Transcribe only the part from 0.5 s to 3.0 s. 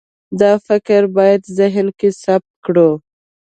فکر باید ذهن کې ثبت کړو.